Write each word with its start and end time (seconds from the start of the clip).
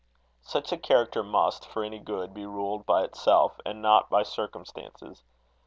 Such 0.41 0.71
a 0.71 0.79
character 0.79 1.21
must, 1.21 1.63
for 1.67 1.83
any 1.83 1.99
good, 1.99 2.33
be 2.33 2.47
ruled 2.47 2.87
by 2.87 3.03
itself, 3.03 3.59
and 3.63 3.83
not 3.83 4.09
by 4.09 4.23
circumstances. 4.23 5.21